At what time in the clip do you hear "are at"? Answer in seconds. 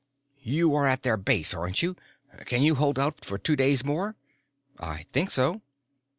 0.73-1.03